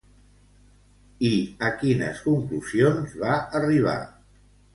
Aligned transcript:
I 1.29 1.29
a 1.67 1.69
quines 1.81 2.23
conclusions 2.25 3.15
va 3.27 3.37
arribar? 3.61 3.95